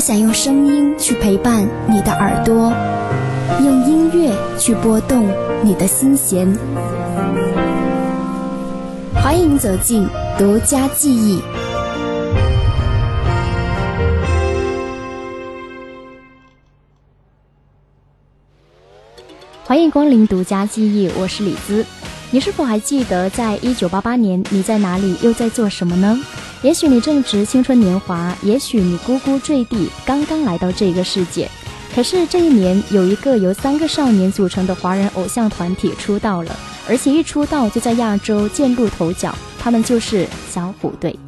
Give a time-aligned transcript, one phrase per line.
[0.00, 2.72] 想用声音去陪伴你的耳朵，
[3.62, 5.28] 用音乐去拨动
[5.62, 6.50] 你的心弦。
[9.14, 10.08] 欢迎走进
[10.38, 11.42] 独家记忆。
[19.64, 21.84] 欢迎光临独家记忆，我是李兹。
[22.30, 26.18] 你是否还记得，在一九八八年，你在哪里，又在做什么呢？
[26.62, 31.48] 也许你正值青春年华，也许你呱呱坠地，刚刚来到这个世界。
[31.94, 36.54] 可是这一年，有一个由三个少年组成的华人偶像团体出道了，
[36.86, 41.18] 而且一出道就在亚洲崭露头角，他们就是小虎队。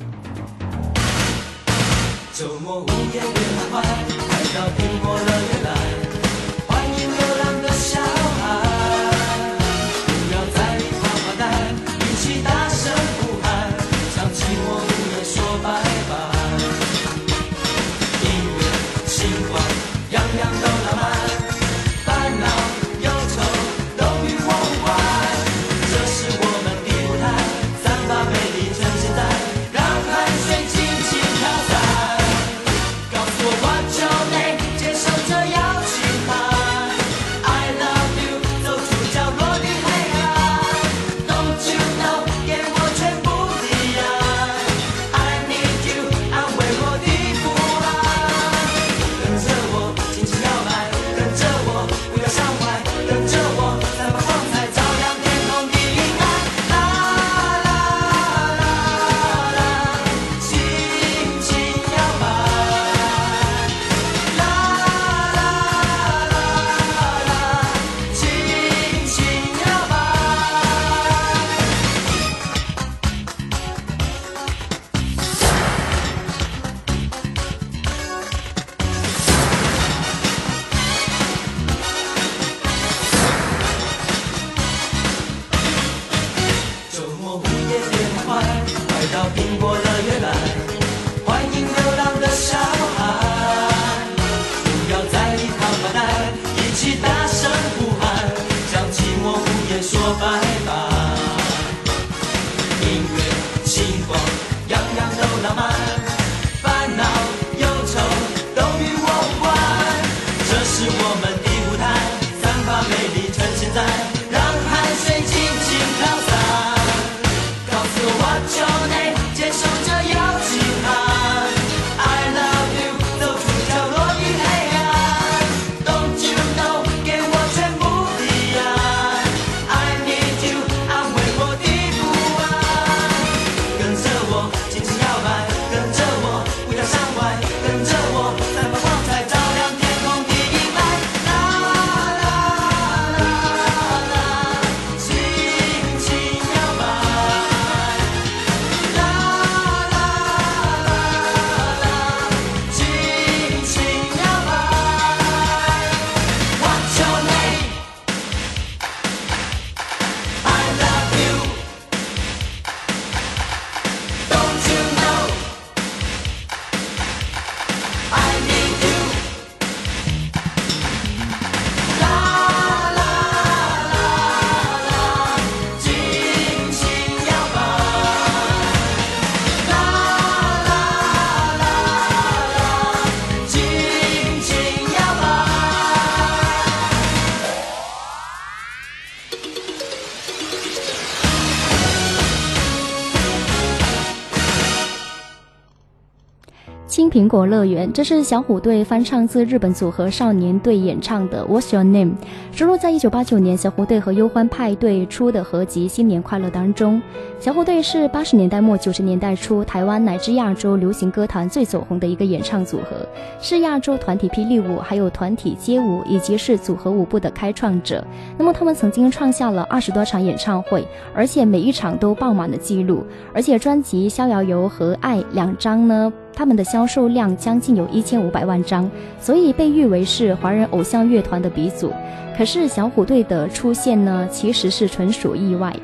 [197.13, 202.13] 苹果乐园，这是小虎队翻唱自日本组合少年队演唱的《What's Your Name》，
[202.53, 207.01] 收录在1989年小虎队和忧欢派对出的合集《新年快乐》当中。
[207.41, 213.09] 小虎队是80年代末90年代初台湾乃至亚洲流行歌坛最走红的一个演唱组合，
[213.41, 218.05] 是亚洲团体霹雳舞、还有团体街舞以及是组合舞步的开创者。
[218.37, 223.03] 那么他们曾经创下了二十多场演唱会，而且每一场都爆满的记录。
[223.33, 226.13] 而且专辑《逍遥游》和《爱》两张呢。
[226.35, 228.91] 他们的销售量将近有一千五百万张，
[229.21, 231.93] 所以被誉为是华人偶像乐团的鼻祖。
[232.37, 235.75] 可是小虎队的出现呢，其实是纯属意外。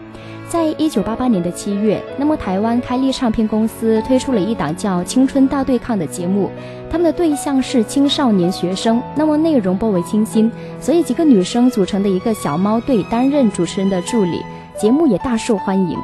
[0.49, 6.51] 在一九八八年的七月，那么台湾开立唱片公司推出了一档叫《青春大对抗》的节目，
[6.91, 10.51] 他们的对象是青少年学生，那么内容颇为清新，
[10.81, 14.43] 所以几个女生组成的一个小猫队担任主持人的助理，
[14.81, 15.99] 节目也大受欢迎。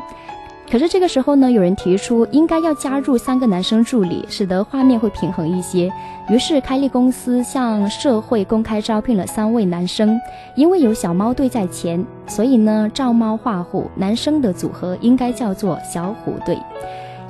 [0.74, 5.88] 可是这个时候呢，有人提出应该要加入三个男生助理，使得画面会平衡一些。
[6.28, 10.20] 于是开立公司向社会公开招聘了三位男生。
[10.56, 16.58] 因为有小猫队在前，所以呢，照猫画虎，男生的组合应该叫做小虎队。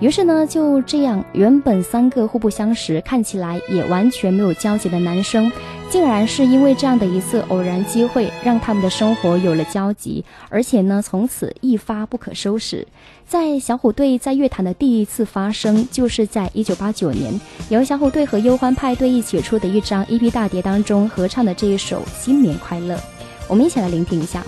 [0.01, 5.53] 于是呢，就这样，原本三个互不相识、看起来也完全没有交集的男生，
[5.95, 12.85] 竟然是因为这样的一次偶然机会，让他们的生活有了交集，而且呢，从此一发不可收拾。
[13.29, 22.97] 在小虎队在乐坛的第一次发声，就是在一九八九年，由小虎队和忧欢派对一起出的一张 EP 大碟当中合唱的这一首《新年快乐》，
[23.47, 24.43] 我们一起来聆听一下。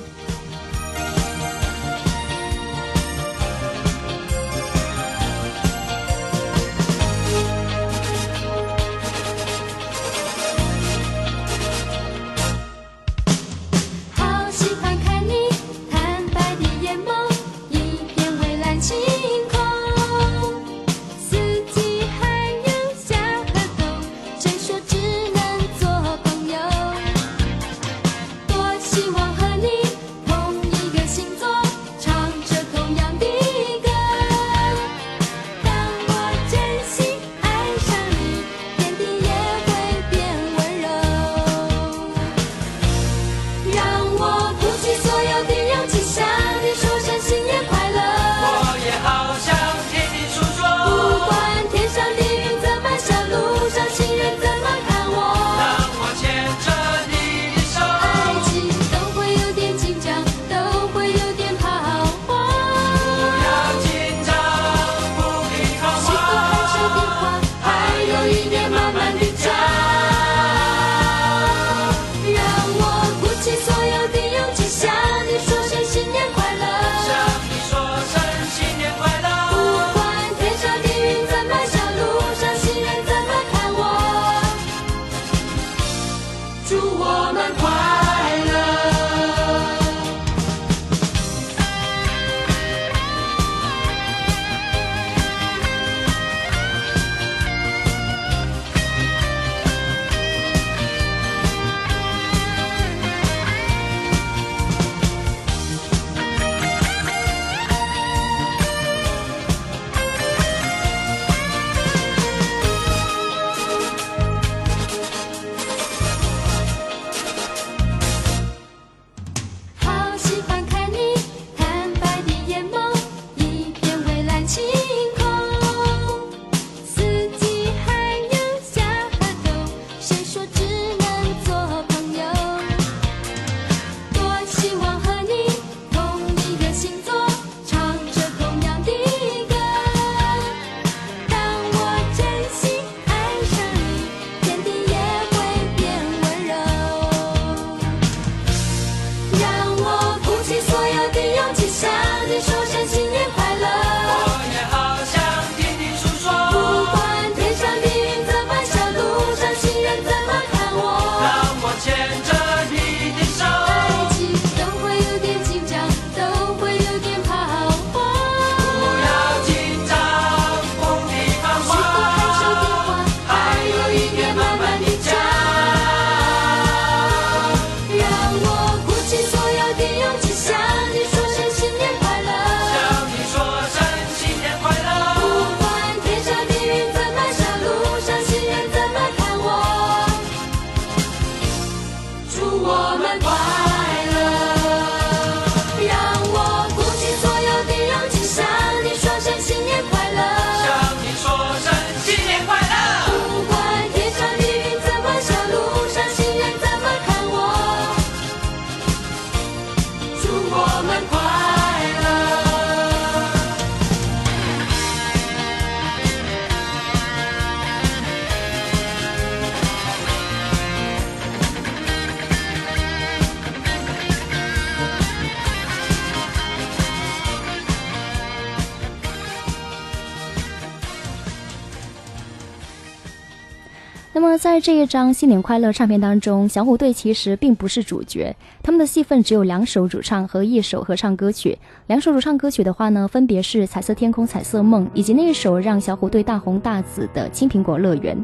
[234.56, 241.58] 在这一张新年快乐唱片当中，小虎队其实并不是主角，他们的戏份只有两首主唱和一首合唱歌曲。
[241.88, 248.16] 两首主唱歌曲的话呢，分别是《彩色天空》《彩色梦》，以及那一首让小虎队大红大紫的《青苹果乐园》。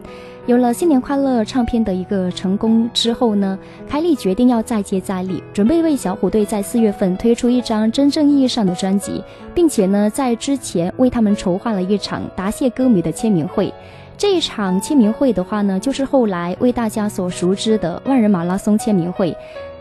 [0.46, 9.22] 有了新年快乐唱片的一个成功之后呢，凯利决定要再接再厉，准备为小虎队在四月份推出一张真正意义上的专辑，
[9.54, 13.70] 并且呢，在之前为他们筹划了一场答谢歌迷的签名会。
[14.16, 19.36] 这一场签名会的话呢，就是后来为大家所熟知的万人马拉松签名会。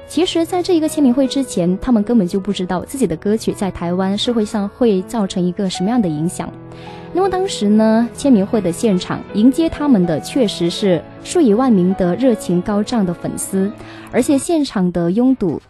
[0.07, 6.51] 其实，在这一个签名会之前，他们根本就不知道自己的歌曲在台湾社会上会造成一个什么样的影响。
[7.13, 13.71] 那么当时呢，签名会的现场迎接他们的确实是数以万名的热情高涨的粉丝，
[14.11, 15.61] 而且现场的拥堵，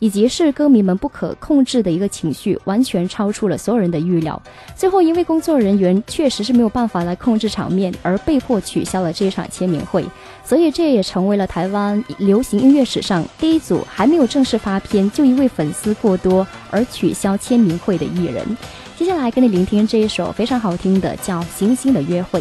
[0.00, 4.42] 以及是歌迷们不可控制的一个情绪，完全超出了所有人的预料。
[4.74, 10.04] 最后，因为工作人员确实是没有办法来控制场面，而被迫取消了这一场签名会。
[10.44, 18.44] 所以，这也成为了台湾流行音乐史上第一组还没有正式发片，就因为粉丝过多而取消签名会的艺人。
[18.98, 22.40] 接下来跟你聆听这一首非常好听的，叫《星星的约会》。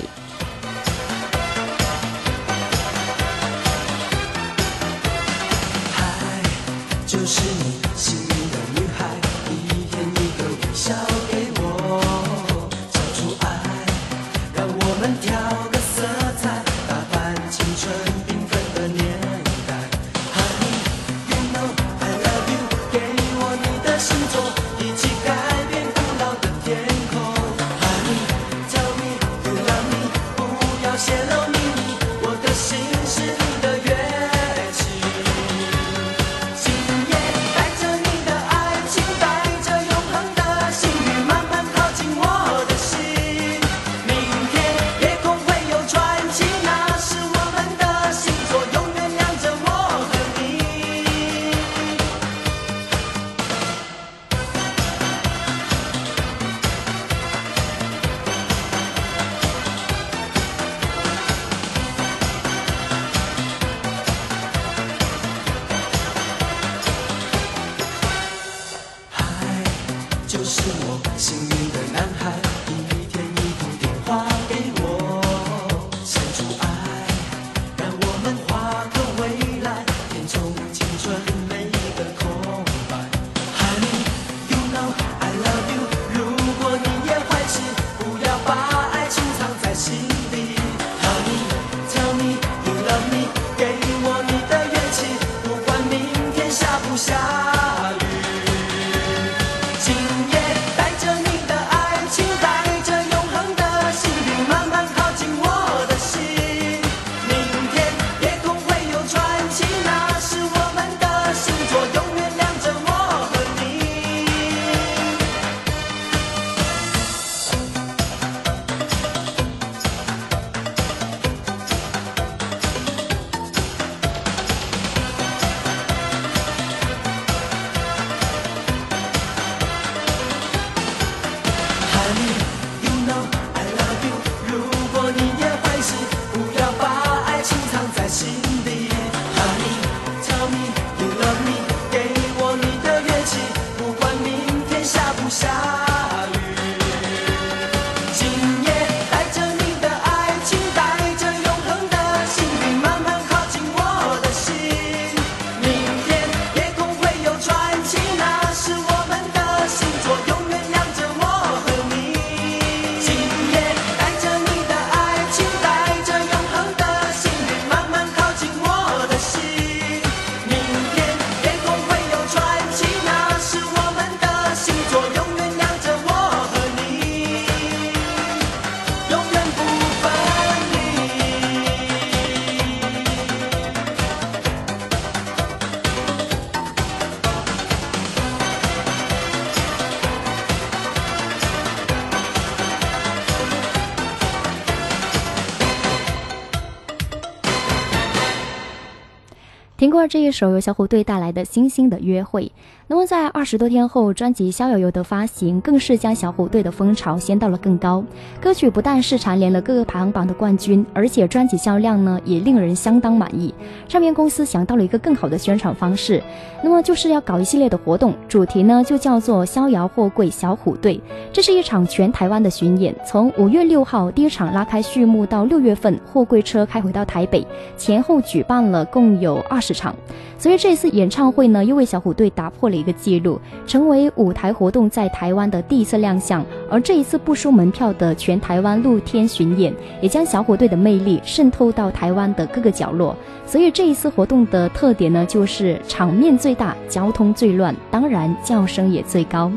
[199.80, 202.44] 听过这一首由小虎队带来的《星星的约会》，
[202.86, 208.04] 那么在二十多天后，专辑《逍遥游》的发行，更是将小虎队的风潮掀到了更高。
[208.42, 213.54] 歌曲不但是蝉联了各个排行榜的冠军，而且专辑销量呢也令人相当满意。
[213.88, 216.22] 唱片公司想到了一个更好的宣传方式，
[216.62, 221.00] 那么就是要搞一系列的活动，主题呢就叫做“逍遥货柜小虎队”。
[221.32, 229.69] 这是一场全台湾的巡演，从五月六号第一场拉开序幕到六月份货柜车开回到台北，前后举办了共有二十。
[229.70, 229.96] 市场，
[230.40, 236.44] 所以这次演唱会呢，又为小虎队打破了一个记录，成为舞台活动在台湾的第一次亮相。
[236.72, 239.72] 而这一次不收门票的全台湾露天巡演，
[240.02, 243.16] 也将小虎队的魅力渗透到台湾的各个角落。
[243.46, 249.52] 所以这一次活动的特点呢，就是场面最大，交通最乱，当然叫声也最高。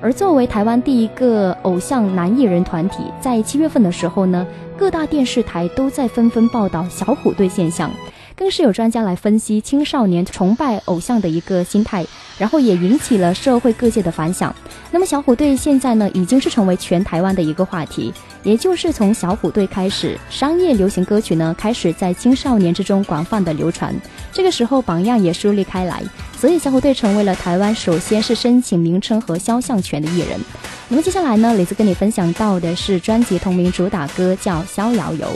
[0.00, 4.44] 而作为台湾第一个偶像男艺人团体，在七月份的时候呢，
[4.76, 7.88] 各大电视台都在纷纷报道小虎队现象。
[8.36, 12.04] 更是有专家来分析青少年崇拜偶像的一个心态，
[12.36, 14.54] 然后也引起了社会各界的反响。
[14.90, 18.12] 那么小虎队现在呢，已经是成为全台湾的一个话题，
[18.42, 23.94] 也就是从小虎队开始，商业流行歌曲呢开始在青少年之中广泛的流传。
[24.32, 26.02] 这个时候榜样也树立开来，
[26.36, 30.40] 所以小虎队成为了台湾首先是申请名称和肖像权的艺人。
[30.88, 35.26] 那么接下来呢，李子跟你分享到的是专辑同名主打歌，叫《逍遥游》。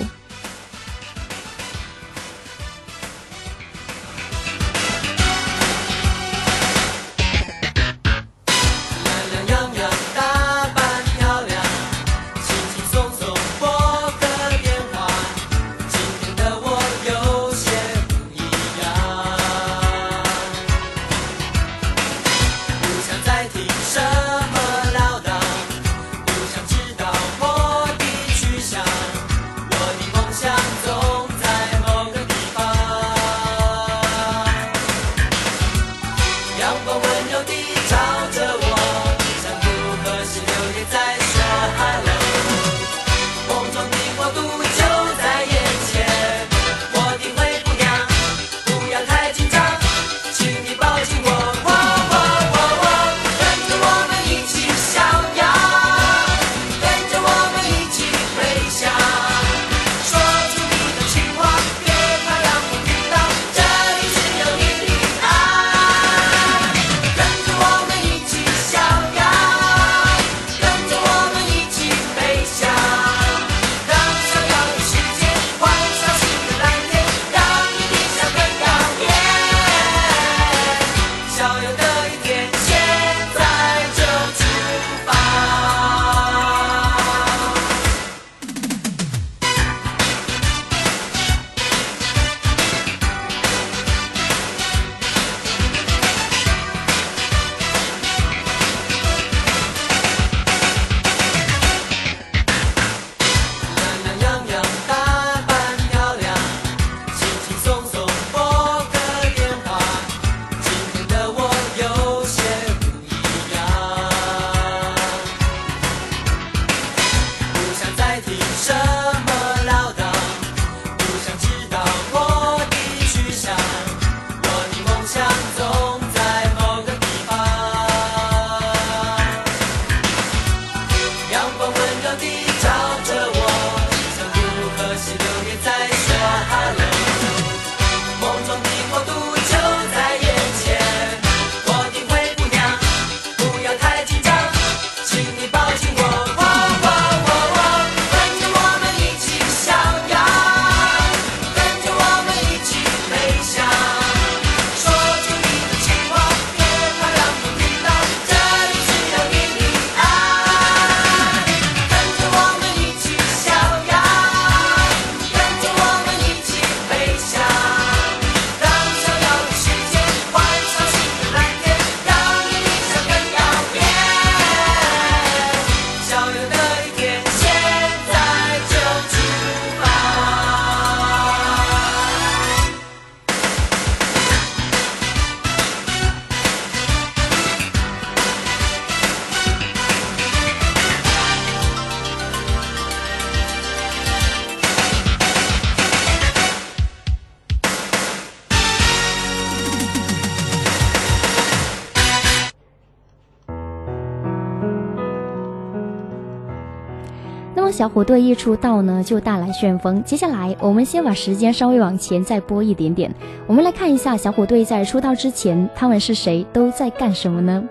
[207.79, 210.03] 小虎队一出道呢，就带来旋风。
[210.03, 213.09] 接下来，我们先把时间稍微往前再拨一点点，
[213.47, 217.63] 我们来看一下小虎队在出道之前，他们是谁，都在干什么呢？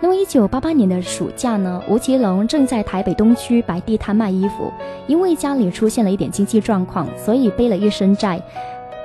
[0.00, 4.68] 那么，一九八八年的暑假呢，吴奇隆正在台北东区摆地摊卖衣服，
[5.06, 8.42] 因为家里出现了一点经济状况，所以背了一身债。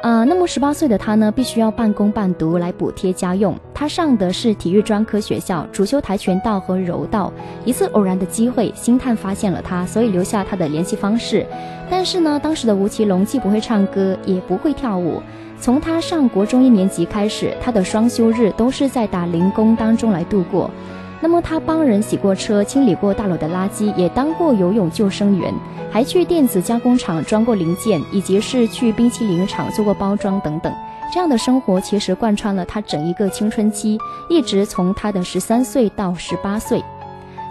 [0.07, 3.53] 呃，那么十八岁的他呢，必须要半工半读来补贴家用。
[3.73, 7.29] 他上的是体育专科学校，主修跆拳道和柔道。
[7.65, 11.45] 一次偶然的机会，星探发现了他，所以留下他的联系方式。
[11.89, 15.21] 但是呢，当时的吴奇隆既不会唱歌，也不会跳舞。
[15.59, 20.71] 从他上国中一年级开始，他的双休日都是在打零工当中来度过。
[21.19, 25.53] 那么他帮人洗过车，清理过大楼的垃圾，也当过游泳救生员。
[25.89, 30.71] 还去电子加工厂装过零件，以及是去冰淇淋厂做过包装等等。
[31.13, 33.97] 这样的生活其实贯穿了他整一个青春期，
[34.29, 36.83] 一直从他的十三岁到十八岁。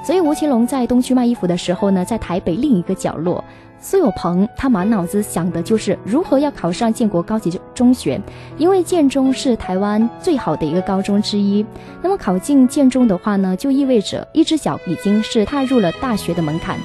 [0.04, 3.42] 所以吴奇隆在东区卖衣服的时候呢，在台北另一个角落，
[3.88, 8.20] 苏有朋他满脑子想的就是如何要考上建国高级中学，
[8.58, 11.64] 因为建中是台湾最好的一个高中之一。
[12.02, 16.76] 那么考进建中的话呢，就意味着一只脚已经是踏入了大学的门槛。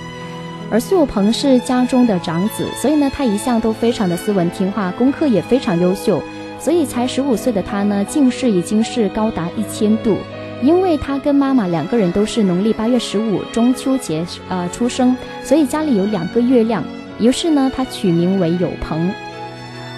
[0.70, 6.22] 而苏有朋是家中的长子，所以呢，他一向都非常的斯文听话，功课也非常优秀。
[6.60, 10.16] 所以才十五岁的他呢，近视已经是高达一千度。
[10.62, 16.84] 因为他跟妈妈两个人都是农历八月十五中秋节呃出生，所以家里有两个月亮。
[17.20, 19.12] 于是呢，他取名为有朋。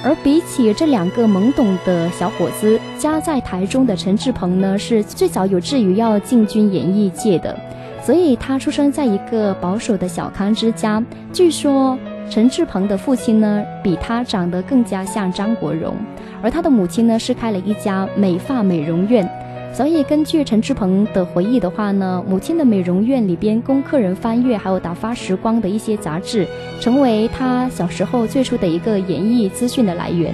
[0.05, 7.57] 而比起这两个懵懂的小伙子，家在台中的陈志朋呢，是最早有志于要进军演艺界的。
[8.01, 11.01] 所以他出生在一个保守的小康之家。
[11.31, 11.97] 据说
[12.29, 15.95] 陈志朋的父亲呢，比他长得更加像张国荣，
[16.41, 19.25] 而他的母亲呢，是开了一家美发美容院。
[19.73, 26.47] 所以根据陈志鹏的回忆的话呢，母亲的美容院里边供客人翻阅还有打发时光的一些杂志，
[26.79, 30.33] 成为他小时候最初的一个演艺资讯的来源。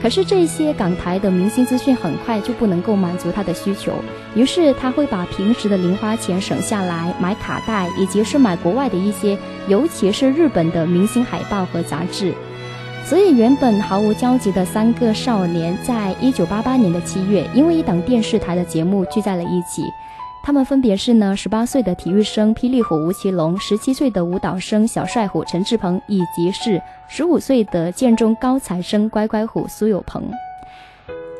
[0.00, 3.92] 可是这些港台的明星资讯很快就不能够满足他的需求，
[4.36, 12.32] 于是他会把平时的零花钱省下来买卡带，以及是买国外的一些，尤其是日本的明星海报和杂志。
[13.08, 19.84] 所以原本毫无交集的三个少年，在一九八八年的七月，因为一档电视台的节目聚在了一起。
[20.42, 30.28] 他们分别是呢，十八岁的体育生霹雳虎吴奇隆，十七岁的舞蹈生小帅虎陈志鹏，以及是十五岁的建中高材生乖乖虎苏有朋。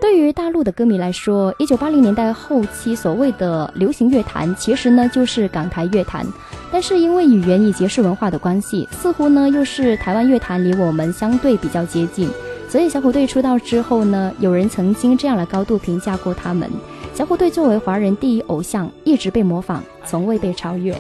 [0.00, 6.24] 对于大陆的歌迷来说，一九八零年代后期所谓的流行乐坛，其实呢就是港台乐坛。
[6.76, 12.28] 但是因为语言以及是文化的关系，似乎呢又是台湾乐坛离我们相对比较接近。
[12.68, 16.70] 所以小虎队出道之后呢，有人曾经这样来高度评价过他们。
[17.14, 20.92] 小虎队作为华人第一偶像，一直被模仿，从未被超越。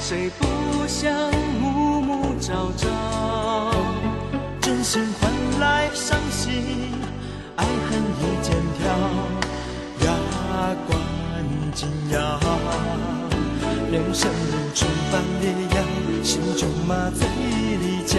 [0.00, 0.46] 谁不
[0.88, 1.12] 想
[1.60, 3.72] 暮暮朝朝？
[4.60, 5.30] 真心换
[5.60, 6.52] 来伤心，
[7.54, 9.35] 爱恨一剑挑，
[11.76, 12.16] 惊讶。
[13.92, 18.16] 人生如春般烈阳，心中麻醉离家。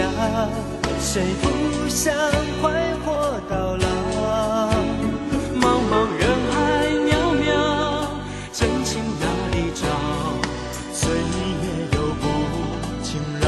[1.00, 2.14] 谁不想
[2.62, 2.70] 快
[3.04, 3.84] 活到老？
[5.60, 6.56] 茫茫人海
[7.04, 7.50] 渺渺，
[8.52, 9.82] 真情哪里找？
[10.92, 11.18] 岁月
[11.94, 12.22] 又不
[13.02, 13.44] 轻饶。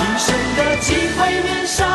[0.00, 0.86] 一生的机
[1.18, 1.86] 会面上，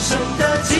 [0.00, 0.79] 生的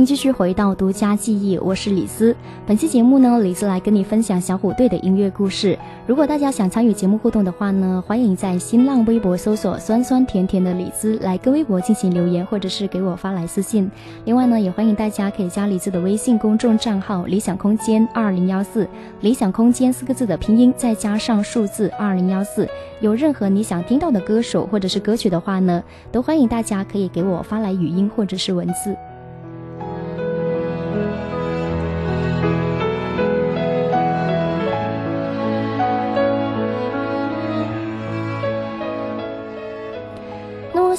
[0.00, 2.34] 迎继续回到独家记忆，我是李斯。
[2.66, 5.78] 本期节目呢，李斯来跟你分享小虎队的音乐故事。
[6.06, 13.90] 如果大家想参与节目互动的话呢，欢迎在新浪微博搜索“酸酸甜甜的李斯”来跟微博进行留言，或者是给我发来私信。
[14.24, 18.88] 另外呢，也欢迎大家可以加李斯的微信公众账号“理想空间二零幺四”，
[19.20, 22.66] 理想空间四个字的拼音再加上数字二零幺四。
[23.00, 28.96] 有任何你想听到的歌手或者是歌曲的话呢，都欢迎大家可以给我发来语音或者是文字。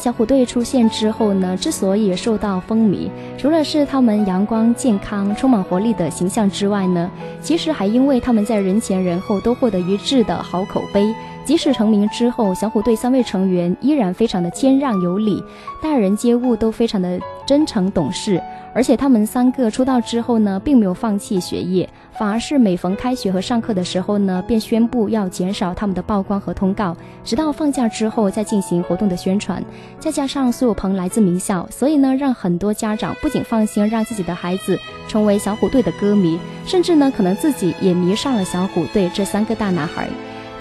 [0.02, 7.08] 小虎队出现之后呢，之所以受到风靡，除了是他们阳光健康、充满活力的形象之外呢，
[7.40, 11.14] 其实还因为他们在人前人后都获得一致的好口碑。
[11.46, 15.44] 即使成名之后，小虎队三位成员依然非常的谦让有礼，
[15.80, 18.42] 待人接物都非常的真诚懂事。
[18.74, 29.62] 而且他们三个出道之后呢，并没有放弃学业，反而是每逢开学和上课的时候呢，便宣布要减少他们的曝光和通告，直到放假之后再进行活动的宣传。
[30.00, 40.08] 再加上苏有朋来自名校，所以呢，让很多家长不仅放心让自己的孩子成为小虎队的歌迷，甚至呢，可能自己也迷上了小虎队这三个大男孩。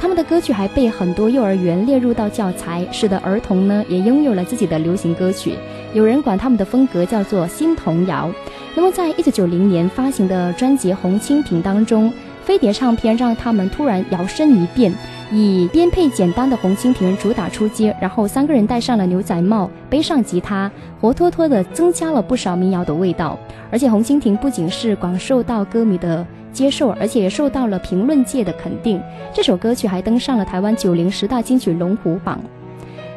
[0.01, 5.55] 他们的歌曲还被很多幼儿园列入到教材，使得儿童呢也拥有了自己的流行歌曲。
[5.93, 8.33] 有人管他们的风格叫做新童谣。
[8.75, 12.11] 那么，在一九九零年发行的专辑《红蜻蜓》当中，
[12.51, 14.93] 飞碟唱片让他们突然摇身一变，
[15.31, 20.69] 以编配简单的红蜻蜓主打出街，然后三个人戴上了牛仔帽，背上吉他，
[21.01, 23.39] 活脱脱的增加了不少民谣的味道。
[23.71, 29.01] 而且，红蜻蜓不仅是广受到歌迷的接受，而且也受到了评论界的肯定。
[29.33, 32.41] 这首歌曲还登上了台湾九零十大金曲龙虎榜。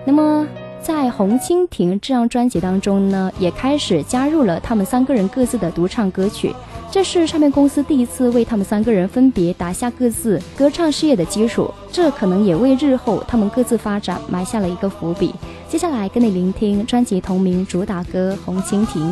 [0.05, 0.45] 那么，
[0.79, 6.53] 在《红蜻蜓》这张专辑当中呢，也开始加入了他们三个人各自的独唱歌曲。
[6.93, 15.33] 这是唱片公司第一次为他们三个人分别打下各自歌唱事业的基础，这可能也为日后他们各自发展埋下了一个伏笔。
[15.67, 19.11] 接下来跟你聆听专辑同名主打歌《红蜻蜓》。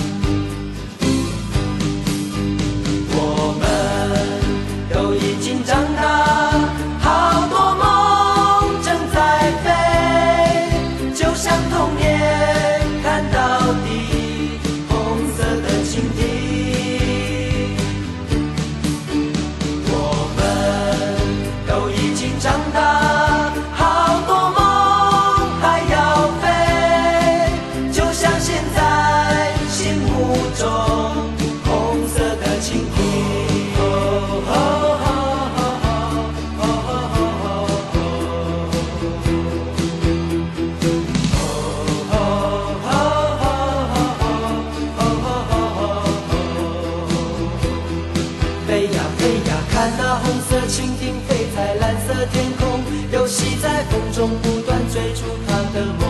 [50.51, 52.83] 色蜻蜓飞在蓝色天空，
[53.13, 56.03] 游戏在风中不断追逐它的梦。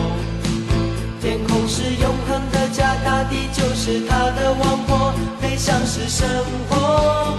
[1.20, 6.28] 天空是永恒的家，大地就是它的王国，飞翔是生
[6.68, 7.38] 活。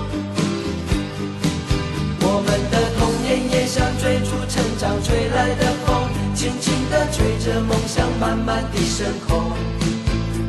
[2.22, 9.52] 我们的童年也像追逐成长吹来的风，轻轻地吹着梦想慢慢地升空。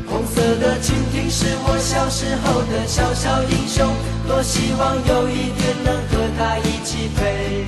[0.07, 3.91] 红色的蜻蜓是我小时候的小小英雄，
[4.27, 7.67] 多希望有一天能和他一起飞。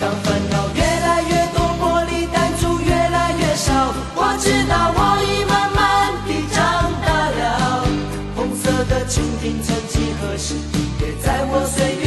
[0.00, 6.56] 当烦恼越来越多，玻璃弹珠越来越少，我知道我已慢慢地长
[7.04, 7.42] 大了。
[8.34, 10.54] 红色的蜻蜓曾几何时，
[11.00, 12.05] 也在我岁月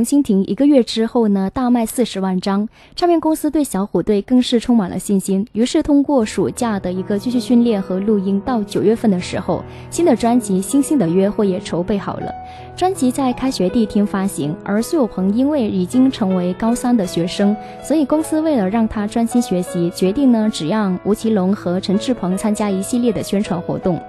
[0.00, 5.46] 红蜻蜓一个月之后呢，大卖四十万张，唱片公司对小虎队更是充满了信心。
[5.52, 12.32] 于是通过暑假的一个继续训练和录音，到九月份的时候，新的专辑《星星的约会》也筹备好了。
[12.80, 24.00] 专辑在开学第一天发行，而苏有朋因为已经成为高三的学生，所以公司为了让他专心学习，决定呢只让吴奇隆和陈志朋参加一系列的宣传活动。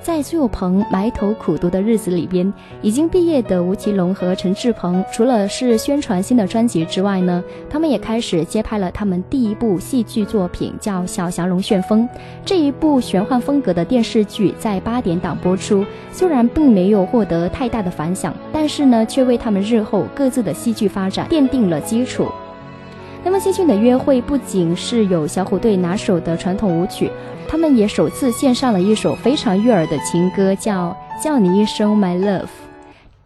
[0.00, 12.08] 在苏有朋埋头苦读的日子里边，已经毕业的吴奇隆和陈志朋，除了是宣传新的专辑之外呢，他们也开始接拍了他们第一部戏剧作品，叫《小霞龙旋风》。
[12.46, 18.19] 这一部玄幻风格的电视剧在八点档播出，虽然并没有获得太大的反响，
[18.52, 22.28] 但是呢，却为他们日后各自的戏剧发展奠定了基础。
[23.22, 27.10] 那么《新训的约会》不仅是有小虎队拿手的传统舞曲，
[27.48, 32.44] 他们也首次献上了一首非常悦耳的情歌，叫《叫你一声 My Love》。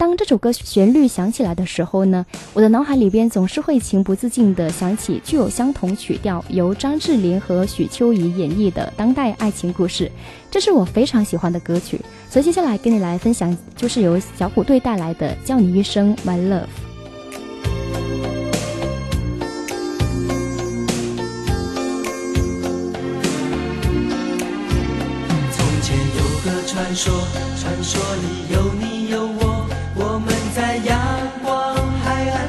[0.04, 10.12] 当这首歌旋律响起来的时候呢，我的脑海里边总是会情不自禁地想起具有相同曲调、由张智霖和许秋怡演绎的当代爱情故事，
[10.50, 11.98] 这是我非常喜欢的歌曲。
[12.28, 16.64] 所以接下来跟你来分享，就是由小虎队带来的《叫你一声 My Love》。
[25.50, 27.10] 从前有个传说，
[27.58, 29.43] 传说里有你有，我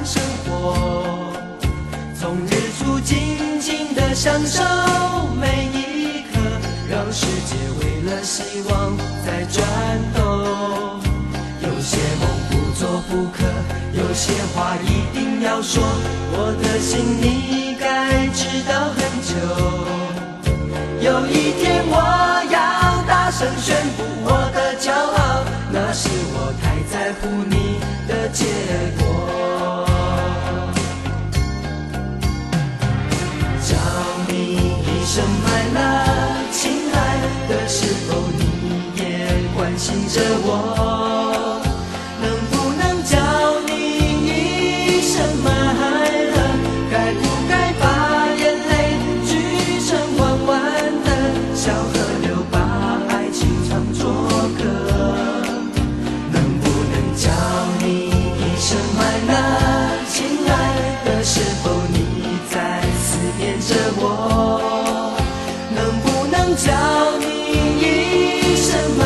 [0.05, 1.33] 生活，
[2.19, 4.61] 从日出静静的享受
[5.41, 6.39] 每一刻，
[6.87, 8.95] 让世界为了希望
[9.25, 9.65] 在转
[10.13, 11.01] 动。
[11.59, 13.43] 有些梦不做不可，
[13.93, 19.33] 有些话一定要说，我的心你该知道很久。
[21.01, 21.93] 有一天我
[22.51, 28.45] 要大声宣布我的骄傲，那是我太在乎你的结
[28.99, 29.04] 果。
[35.15, 36.95] 一声 my love，亲爱
[37.47, 41.04] 的，是否你也关心着我？
[66.55, 66.71] 叫
[67.19, 67.25] 你
[67.79, 69.01] 一声 my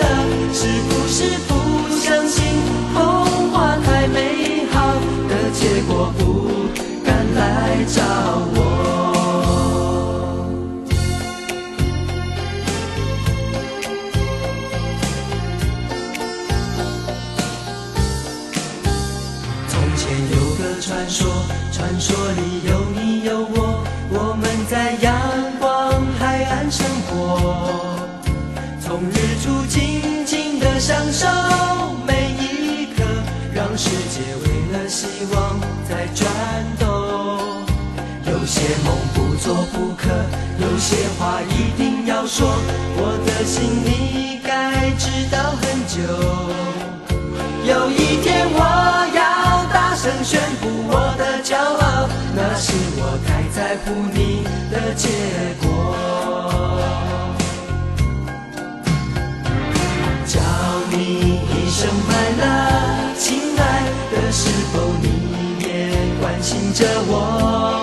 [0.00, 0.32] love？
[0.52, 1.50] 是不是不
[1.96, 2.36] 相信
[2.94, 2.98] 童
[3.50, 4.16] 话太美
[4.72, 4.76] 好
[5.28, 6.22] 的结果，不
[7.04, 7.38] 敢来
[7.86, 8.02] 找
[42.28, 45.96] 说，我的心你该知道很久。
[47.64, 48.60] 有一天我
[49.16, 52.06] 要大声宣布我的骄傲，
[52.36, 55.08] 那是我太在乎你的结
[55.62, 55.66] 果。
[60.26, 60.38] 叫
[60.90, 62.12] 你一声 my
[62.42, 63.60] love，亲爱
[64.12, 65.06] 的，是否你
[65.64, 65.66] 也
[66.20, 67.77] 关心着我？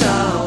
[0.00, 0.41] 来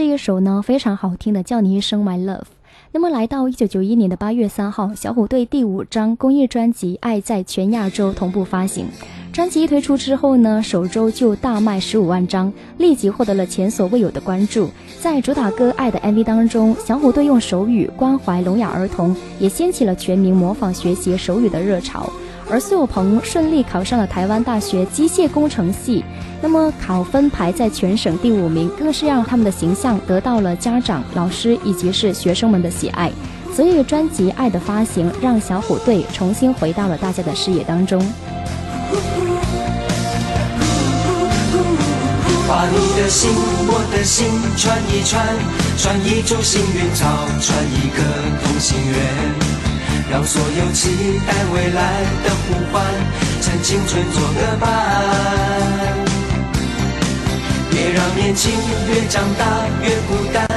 [0.00, 2.38] 这一首呢非常好听的《叫你一声 My Love》。
[2.90, 8.86] 那么来到一九九一年的八月三号，小虎队第五张公益专辑《爱在全亚洲》同步发行。
[9.30, 14.70] 专辑一推出之后呢，首周就大卖十五万张，立即获得了前所未有的关注。
[14.98, 22.10] 在主打歌《爱》的 MV 当中，小虎队用手语关怀聋哑儿童，也掀起了全民模仿学习手语的热潮。
[22.50, 26.04] 而苏有朋顺利考上了台湾大学机械工程系，
[26.42, 33.12] 那么考分排在全省第五名，更是让他们的形象得到了家长、老师以及是学生们的喜爱。
[33.54, 38.00] 所以专辑《爱》的发行，让小虎队重新回到了大家的视野当中。
[42.48, 43.30] 把你的心，
[43.68, 44.26] 我的心
[44.56, 45.24] 串一串，
[45.78, 47.06] 串一株幸运草，
[47.40, 48.02] 串一个
[48.42, 49.69] 同心圆。
[50.10, 52.82] 让所有期待未来的呼唤，
[53.40, 54.66] 趁青春做个伴。
[57.70, 58.50] 别让年轻
[58.88, 59.46] 越长大
[59.80, 60.48] 越孤单，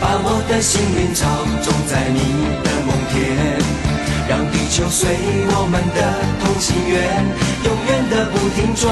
[0.00, 1.28] 把我的幸运草
[1.62, 2.18] 种在你
[2.64, 3.14] 的梦田。
[4.26, 5.18] 让地球随
[5.50, 6.00] 我们的
[6.40, 7.22] 同心圆，
[7.62, 8.88] 永远的不停转。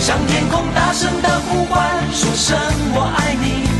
[0.00, 2.56] 向天空大声的呼唤，说声
[2.94, 3.79] 我爱你。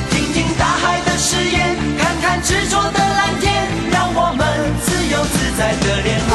[0.31, 4.45] 听大海的誓言，看看执着的蓝天，让我们。
[4.83, 6.33] 自由自在的恋爱。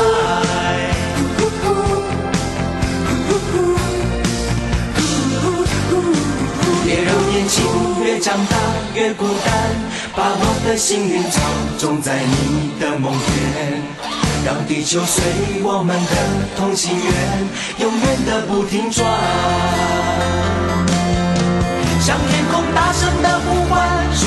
[6.85, 7.65] 别让年轻
[8.05, 8.57] 越长大
[8.95, 9.53] 越孤单，
[10.15, 11.41] 把我的幸运草
[11.79, 13.83] 种在你的梦田，
[14.45, 15.25] 让地球随
[15.63, 16.13] 我们的
[16.57, 17.05] 同心圆，
[17.79, 19.05] 永远的不停转。
[22.01, 23.36] 向天空大声的，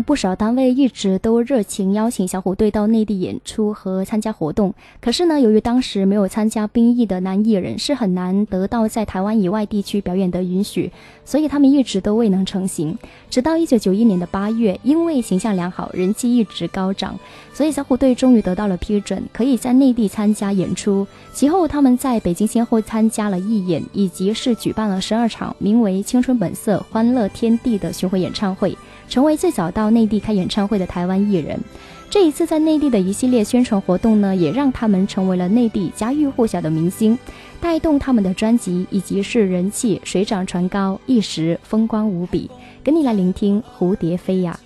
[0.00, 4.74] 不少单位一直都热情邀请小虎队到内地演出和参加活动。
[5.00, 10.90] 可是呢，由于当时没有参加兵役的男艺人是很难得到在台湾以外地区表演的允许，
[11.24, 12.96] 所以他们一直都未能成行。
[13.28, 17.18] 直到一九九一年的八月，因为形象良好，人气一直高涨，
[17.52, 21.06] 所以小虎队终于得到了批准，可以在内地参加演出。
[21.32, 28.76] 其后，他们在北京先后参加了义演，以及是举办了十二场名为《青春本色》《欢乐天地》的巡回演唱会。
[29.10, 31.60] 成为最早到内地开演唱会的台湾艺人。
[32.08, 37.18] 这一次在内地的一系列宣传活动呢，也让他们成为了内地家喻户晓的明星，
[37.60, 42.50] 带动他们的专辑以及是人气水涨船高，一时风光无比。
[42.82, 44.58] 跟你来聆听《蝴蝶飞》呀。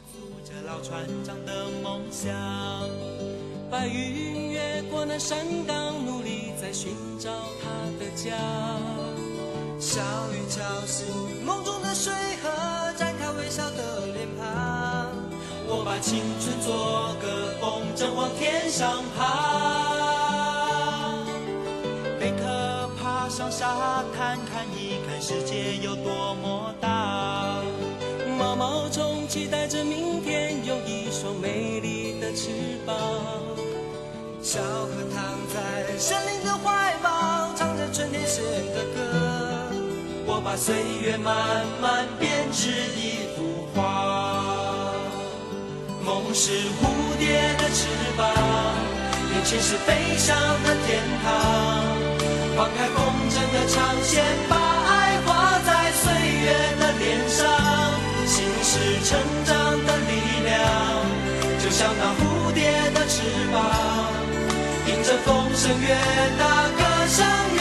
[3.70, 7.30] 白云越过那山岗，努力在寻找
[7.60, 7.68] 他
[7.98, 8.30] 的家。
[15.76, 19.26] 我把青春做个风筝往天上爬。
[22.20, 27.60] 贝壳爬上沙滩，看一看世界有多么大。
[28.38, 32.50] 毛毛虫期待着明天有一双美丽的翅
[32.86, 32.94] 膀。
[34.40, 38.42] 小河躺在森林的怀抱，唱着春天写
[38.76, 39.72] 的歌。
[40.24, 44.23] 我把岁月慢慢编织一幅画。
[46.04, 48.28] 梦是蝴蝶的翅膀，
[49.32, 51.26] 眼前是飞翔的天堂。
[52.56, 53.00] 放开风
[53.30, 57.48] 筝的长线，把爱画在岁月的脸上。
[58.26, 59.54] 心是成长
[59.86, 60.12] 的力
[60.44, 60.54] 量，
[61.58, 63.56] 就像那蝴蝶的翅膀。
[64.86, 65.88] 迎着风声越
[66.38, 67.60] 大，歌声越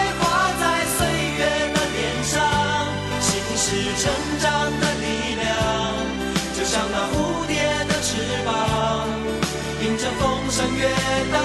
[3.73, 5.05] 是成长的力
[5.35, 5.47] 量，
[6.53, 7.55] 就像那蝴蝶
[7.87, 9.07] 的翅膀，
[9.81, 10.89] 迎着风声越
[11.31, 11.39] 大，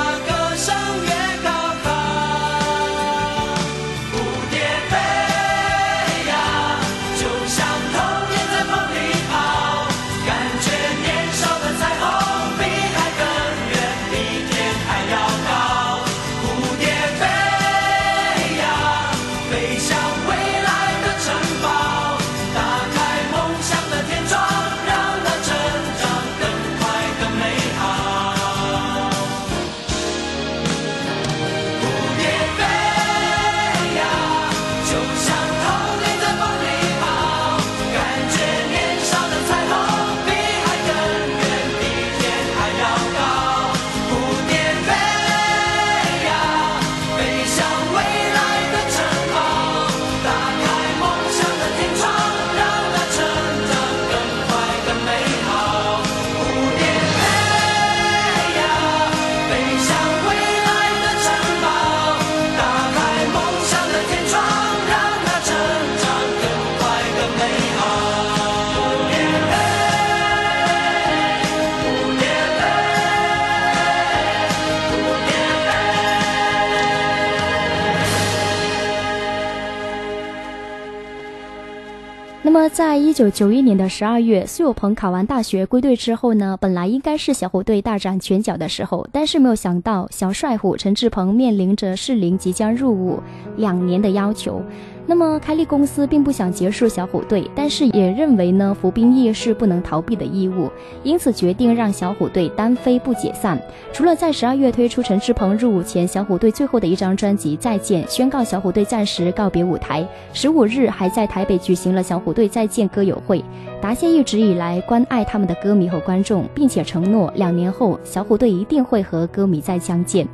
[82.76, 93.18] 在一九九一年的十二月，苏有朋考完大学归队之后呢，本来应该是小虎队大展拳脚的时候，但是没有想到小帅虎陈志朋面临着适龄即将入伍
[93.56, 94.62] 两年的要求。
[95.08, 100.68] 那么开立公司并不想结束小虎队，但是也认为呢服兵役是不能逃避的义务，
[101.04, 103.56] 因此决定让小虎队单飞不解散。
[103.92, 110.06] 除了在十二月推出陈志朋入伍前小虎队最后的一张专辑《再见》，宣告小虎队暂时告别舞台。
[110.32, 113.44] 十五日还在台北举行了小虎队再见歌友会，
[113.80, 120.26] 答谢一直以来关爱他们的歌迷和观众，并且承诺两年后小虎队一定会和歌迷再相见。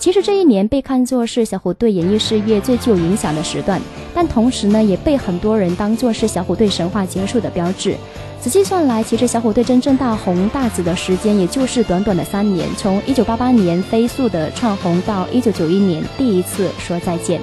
[0.00, 3.78] 其实这一年被看作是小虎队演艺事业最具有影响的时段，
[4.14, 7.94] 但同时呢，也被很多人当作是小虎队神话结束的标志。
[8.40, 17.38] 仔细算来，其实小虎队真正大红大紫的时间，也就是短短的三年，从一九八八年飞速的窜红到一九九一年第一次说再见。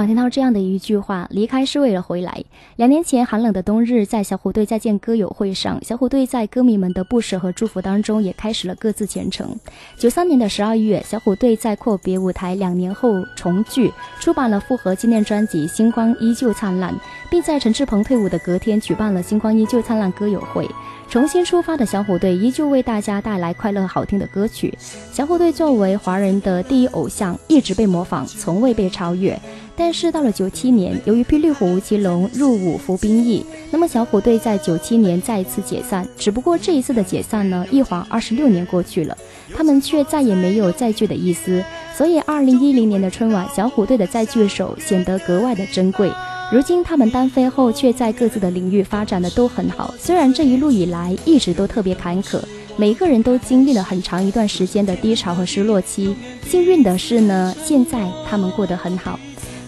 [0.00, 2.42] 常听到这样的一句话：“离开是为了回来。”
[2.76, 9.54] 两年前寒冷的冬日，在小虎队再见歌友会上，小虎队在歌迷们的不舍和祝福当中，也开始了各自前程。
[9.98, 16.94] 九三年的十二月，小虎队在阔别舞台两年后重聚，出版了复合纪念专辑《星光依旧灿烂》，
[17.30, 20.66] 并在陈志朋退伍的隔天举办了《星光依旧灿烂》歌友会。
[21.08, 24.72] 重新出发的小虎队依旧为大家带来快乐好听的歌曲。
[25.12, 29.36] 小虎队作为华人的第一偶像，一直被模仿，从未被超越。
[29.80, 36.06] 但是到了九七年，由于霹雳虎吴奇隆入伍服兵役，那么小虎队在九七年再次解散。
[36.18, 39.16] 只不过这一次的解散呢，一晃二十六年过去了，
[39.56, 41.64] 他们却再也没有再聚的意思。
[41.96, 46.12] 所以二零一零年的春晚，小虎队的再聚首显得格外的珍贵。
[46.52, 49.94] 如今他们单飞后，却在各自的领域发展的都很好。
[49.98, 52.38] 虽然这一路以来一直都特别坎坷，
[52.76, 56.14] 每个人都经历了很长一段时间的低潮和失落期。
[56.46, 59.18] 幸运的是呢，现在他们过得很好。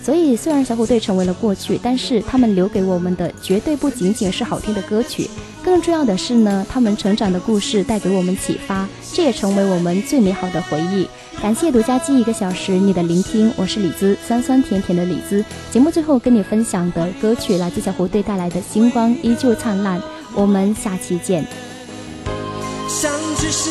[0.05, 5.31] 所以，虽然小虎队成为了过去，但是他们留给我们的绝对不仅仅是好听的歌曲，
[5.63, 11.07] 更重要的是呢，他们成长的故事带给我们启发，这也成为我们最美好的回忆。
[11.41, 15.45] 感谢独家记一个小时你的聆听，我是李子，酸酸甜甜的李子。
[15.71, 20.01] 节目最后跟你分享的歌曲来自小虎队带来的《星光依旧灿烂》，
[20.35, 21.47] 我们下期见。
[22.89, 23.71] 相聚是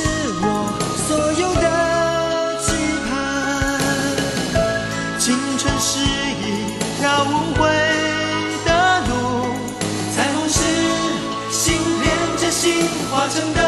[13.34, 13.60] 成的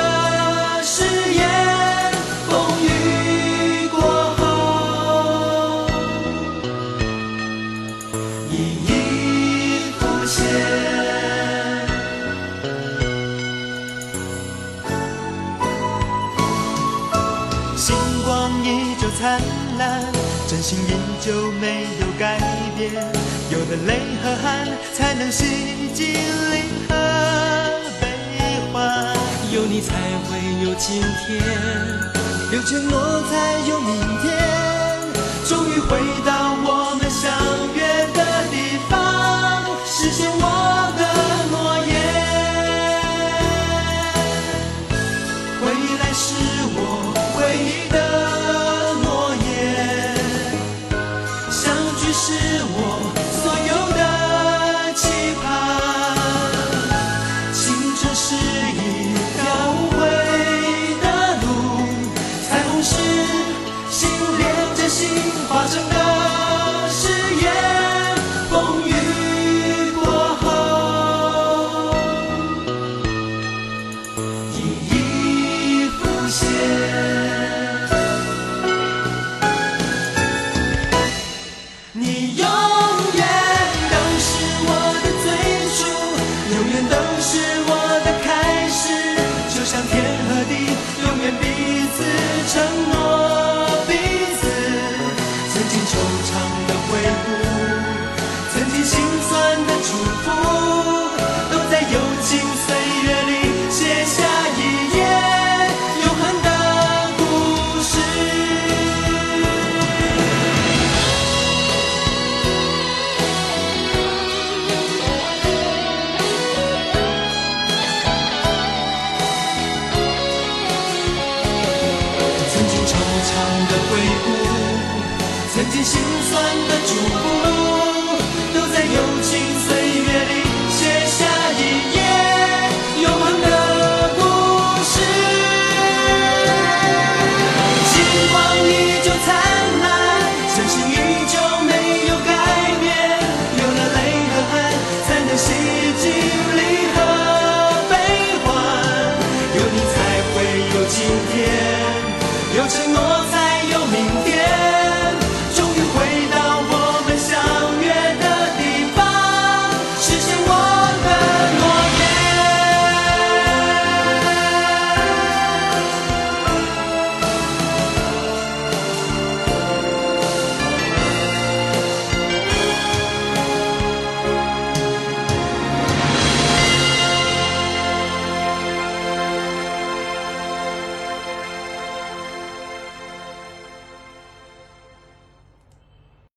[0.83, 1.41] 誓言，
[2.49, 2.51] 风
[2.83, 3.97] 雨过
[4.35, 4.41] 后
[8.51, 8.53] 一
[8.85, 8.89] 一
[9.97, 10.35] 浮现。
[17.77, 17.95] 星
[18.25, 18.67] 光依
[18.99, 19.39] 旧灿
[19.77, 20.03] 烂，
[20.47, 20.91] 真心依
[21.21, 22.37] 旧没有改
[22.77, 22.91] 变。
[23.49, 23.91] 有的泪
[24.21, 25.45] 和汗，才能洗
[25.93, 26.05] 净
[26.51, 26.53] 离
[26.89, 26.92] 合悲欢。
[29.53, 29.93] 有你才
[30.25, 31.39] 会有今天，
[32.51, 34.33] 有承诺才有明天。
[35.47, 36.52] 终于回到